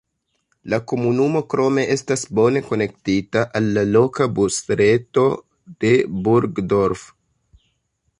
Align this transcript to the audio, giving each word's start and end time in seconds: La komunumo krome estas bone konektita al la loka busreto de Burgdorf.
La 0.73 0.77
komunumo 0.91 1.41
krome 1.53 1.83
estas 1.95 2.23
bone 2.39 2.63
konektita 2.69 3.43
al 3.59 3.67
la 3.75 3.83
loka 3.97 4.27
busreto 4.39 5.27
de 5.85 5.93
Burgdorf. 6.29 7.05